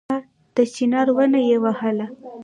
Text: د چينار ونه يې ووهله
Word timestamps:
د 0.55 0.57
چينار 0.73 1.07
ونه 1.17 1.39
يې 1.47 1.57
ووهله 1.63 2.05